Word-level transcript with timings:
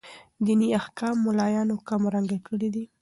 ديني 0.45 0.67
احكام 0.79 1.15
ملايانو 1.25 1.75
کم 1.87 2.01
رنګه 2.13 2.37
کړي 2.47 2.69
دي. 2.75 2.85